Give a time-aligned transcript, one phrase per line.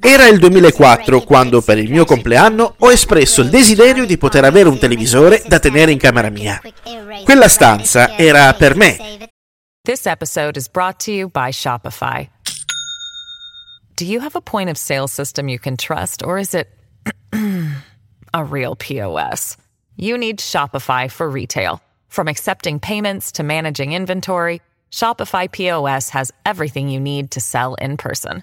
[0.00, 4.68] Era il 2004 quando per il mio compleanno ho espresso il desiderio di poter avere
[4.68, 6.60] un televisore da tenere in camera mia.
[7.22, 8.96] Quella stanza era per me.
[9.84, 12.28] This episode is brought to you by Shopify.
[13.94, 16.66] Do you have a point of sale system you can trust, or is it
[18.34, 19.56] a real POS?
[19.94, 21.80] You need Shopify for retail.
[22.08, 24.60] From accepting payments to managing inventory,
[24.90, 28.42] Shopify POS has everything you need to sell in person.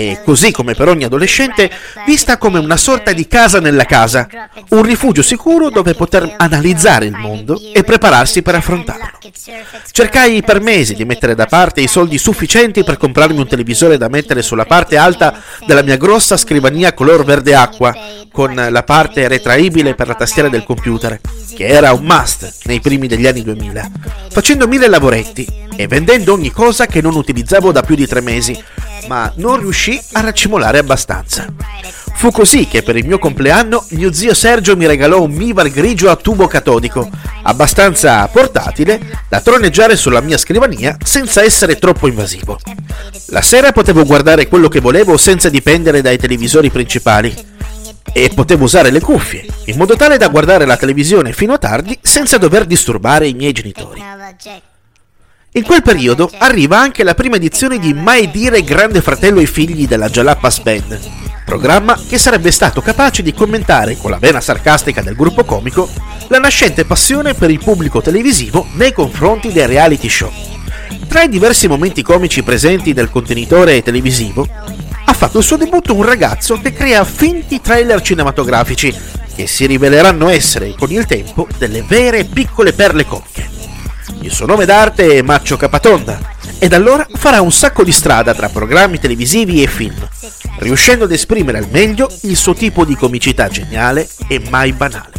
[0.00, 1.70] E così come per ogni adolescente,
[2.06, 4.26] vista come una sorta di casa nella casa,
[4.70, 9.18] un rifugio sicuro dove poter analizzare il mondo e prepararsi per affrontarlo.
[9.90, 14.08] Cercai per mesi di mettere da parte i soldi sufficienti per comprarmi un televisore da
[14.08, 17.94] mettere sulla parte alta della mia grossa scrivania color verde acqua,
[18.32, 21.20] con la parte retraibile per la tastiera del computer,
[21.54, 23.90] che era un must nei primi degli anni 2000,
[24.30, 25.46] facendo mille lavoretti
[25.76, 28.58] e vendendo ogni cosa che non utilizzavo da più di tre mesi,
[29.06, 31.46] ma non riuscì a raccimolare abbastanza.
[32.14, 36.10] Fu così che per il mio compleanno mio zio Sergio mi regalò un Mivar grigio
[36.10, 37.08] a tubo catodico,
[37.42, 42.58] abbastanza portatile da troneggiare sulla mia scrivania senza essere troppo invasivo.
[43.28, 47.34] La sera potevo guardare quello che volevo senza dipendere dai televisori principali
[48.12, 51.98] e potevo usare le cuffie, in modo tale da guardare la televisione fino a tardi
[52.02, 54.02] senza dover disturbare i miei genitori.
[55.54, 59.88] In quel periodo arriva anche la prima edizione di Mai dire Grande Fratello ai figli
[59.88, 61.00] della Jalapas Band,
[61.44, 65.90] programma che sarebbe stato capace di commentare con la vena sarcastica del gruppo comico
[66.28, 70.30] la nascente passione per il pubblico televisivo nei confronti dei reality show.
[71.08, 74.46] Tra i diversi momenti comici presenti nel contenitore televisivo,
[75.04, 78.94] ha fatto il suo debutto un ragazzo che crea finti trailer cinematografici
[79.34, 83.49] che si riveleranno essere con il tempo delle vere piccole perle comiche.
[84.20, 86.18] Il suo nome d'arte è Maccio Capatonda
[86.58, 89.96] e da allora farà un sacco di strada tra programmi televisivi e film,
[90.58, 95.18] riuscendo ad esprimere al meglio il suo tipo di comicità geniale e mai banale.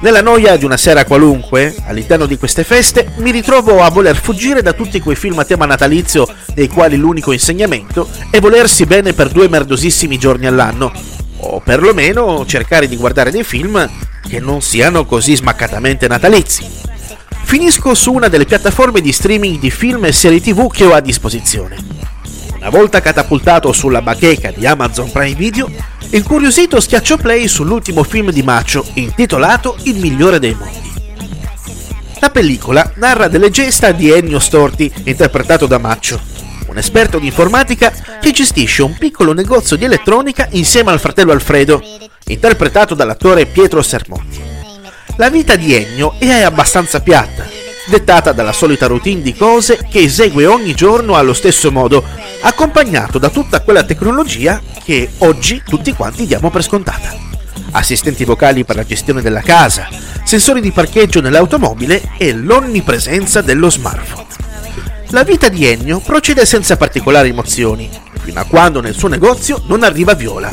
[0.00, 4.62] Nella noia di una sera qualunque, all'interno di queste feste, mi ritrovo a voler fuggire
[4.62, 9.28] da tutti quei film a tema natalizio dei quali l'unico insegnamento è volersi bene per
[9.28, 10.90] due merdosissimi giorni all'anno,
[11.40, 13.86] o perlomeno cercare di guardare dei film
[14.26, 16.88] che non siano così smaccatamente natalizi
[17.50, 21.00] finisco su una delle piattaforme di streaming di film e serie tv che ho a
[21.00, 21.76] disposizione.
[22.54, 25.68] Una volta catapultato sulla bacheca di Amazon Prime Video,
[26.10, 30.92] incuriosito schiaccio play sull'ultimo film di Macho intitolato Il migliore dei mondi.
[32.20, 36.20] La pellicola narra delle gesta di Ennio Storti, interpretato da Macho,
[36.68, 41.82] un esperto di informatica che gestisce un piccolo negozio di elettronica insieme al fratello Alfredo,
[42.26, 44.50] interpretato dall'attore Pietro Sermonti.
[45.20, 47.39] La vita di Ennio è abbastanza piatta,
[47.90, 52.04] dettata dalla solita routine di cose che esegue ogni giorno allo stesso modo,
[52.40, 57.12] accompagnato da tutta quella tecnologia che oggi tutti quanti diamo per scontata.
[57.72, 59.88] Assistenti vocali per la gestione della casa,
[60.22, 64.26] sensori di parcheggio nell'automobile e l'onnipresenza dello smartphone.
[65.08, 67.90] La vita di Ennio procede senza particolari emozioni,
[68.22, 70.52] fino a quando nel suo negozio non arriva Viola,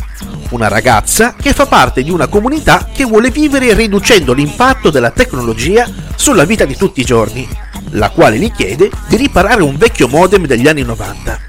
[0.50, 5.88] una ragazza che fa parte di una comunità che vuole vivere riducendo l'impatto della tecnologia
[6.18, 7.48] sulla vita di tutti i giorni,
[7.92, 11.40] la quale gli chiede di riparare un vecchio modem degli anni 90.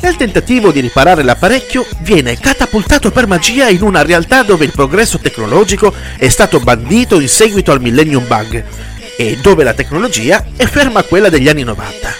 [0.00, 5.18] Nel tentativo di riparare l'apparecchio viene catapultato per magia in una realtà dove il progresso
[5.18, 8.64] tecnologico è stato bandito in seguito al Millennium Bug
[9.16, 12.14] e dove la tecnologia è ferma a quella degli anni 90.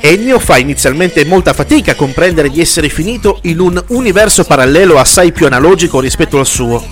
[0.00, 5.30] Ennio fa inizialmente molta fatica a comprendere di essere finito in un universo parallelo assai
[5.30, 6.82] più analogico rispetto al suo,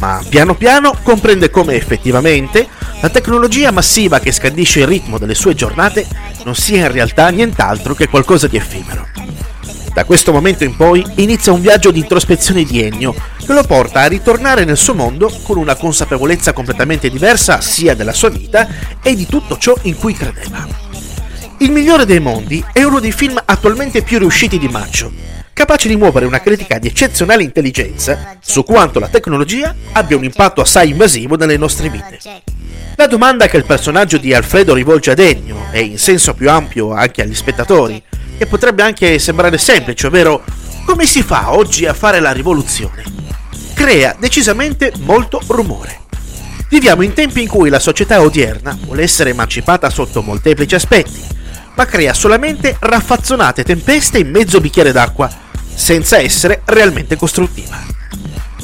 [0.00, 2.66] ma piano piano comprende come effettivamente
[3.00, 6.06] la tecnologia massiva che scandisce il ritmo delle sue giornate
[6.44, 9.06] non sia in realtà nient'altro che qualcosa di effimero.
[9.92, 13.14] Da questo momento in poi inizia un viaggio di introspezione di Ennio
[13.44, 18.14] che lo porta a ritornare nel suo mondo con una consapevolezza completamente diversa sia della
[18.14, 18.68] sua vita
[19.02, 20.66] e di tutto ciò in cui credeva.
[21.58, 25.12] Il migliore dei mondi è uno dei film attualmente più riusciti di Maccio,
[25.60, 30.62] capace di muovere una critica di eccezionale intelligenza su quanto la tecnologia abbia un impatto
[30.62, 32.18] assai invasivo nelle nostre vite.
[32.96, 36.94] La domanda che il personaggio di Alfredo rivolge ad Ennio, e in senso più ampio
[36.94, 38.02] anche agli spettatori,
[38.38, 40.42] che potrebbe anche sembrare semplice, ovvero
[40.86, 43.04] come si fa oggi a fare la rivoluzione?
[43.74, 45.98] Crea decisamente molto rumore.
[46.70, 51.20] Viviamo in tempi in cui la società odierna vuole essere emancipata sotto molteplici aspetti,
[51.74, 55.39] ma crea solamente raffazzonate tempeste in mezzo bicchiere d'acqua,
[55.80, 57.82] senza essere realmente costruttiva.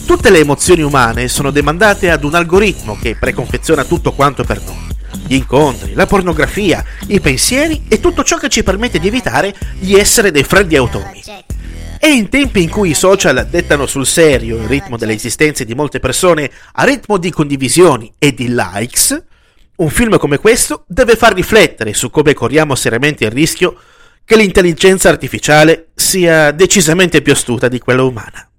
[0.04, 4.94] Tutte le emozioni umane sono demandate ad un algoritmo che preconfeziona tutto quanto per noi
[5.26, 9.94] gli incontri, la pornografia, i pensieri e tutto ciò che ci permette di evitare di
[9.94, 11.22] essere dei freddi automi.
[11.98, 15.74] E in tempi in cui i social dettano sul serio il ritmo delle esistenze di
[15.74, 19.20] molte persone a ritmo di condivisioni e di likes,
[19.76, 23.76] un film come questo deve far riflettere su come corriamo seriamente il rischio
[24.26, 28.50] che l'intelligenza artificiale sia decisamente più astuta di quella umana.